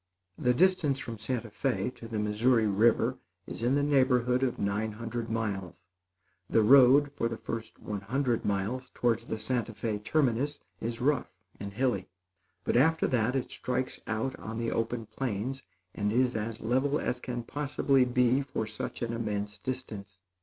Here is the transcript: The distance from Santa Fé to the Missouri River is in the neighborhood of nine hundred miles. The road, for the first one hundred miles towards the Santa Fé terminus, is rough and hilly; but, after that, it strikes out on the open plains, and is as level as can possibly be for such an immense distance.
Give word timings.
The 0.39 0.55
distance 0.55 0.97
from 0.97 1.19
Santa 1.19 1.51
Fé 1.51 1.93
to 1.97 2.07
the 2.07 2.17
Missouri 2.17 2.65
River 2.65 3.19
is 3.45 3.61
in 3.61 3.75
the 3.75 3.83
neighborhood 3.83 4.41
of 4.41 4.57
nine 4.57 4.93
hundred 4.93 5.29
miles. 5.29 5.83
The 6.49 6.63
road, 6.63 7.11
for 7.11 7.29
the 7.29 7.37
first 7.37 7.77
one 7.77 8.01
hundred 8.01 8.43
miles 8.43 8.89
towards 8.95 9.25
the 9.25 9.37
Santa 9.37 9.73
Fé 9.73 10.03
terminus, 10.03 10.59
is 10.79 11.01
rough 11.01 11.29
and 11.59 11.73
hilly; 11.73 12.09
but, 12.63 12.75
after 12.75 13.05
that, 13.09 13.35
it 13.35 13.51
strikes 13.51 13.99
out 14.07 14.35
on 14.39 14.57
the 14.57 14.71
open 14.71 15.05
plains, 15.05 15.61
and 15.93 16.11
is 16.11 16.35
as 16.35 16.61
level 16.61 16.99
as 16.99 17.19
can 17.19 17.43
possibly 17.43 18.03
be 18.03 18.41
for 18.41 18.65
such 18.65 19.03
an 19.03 19.13
immense 19.13 19.59
distance. 19.59 20.17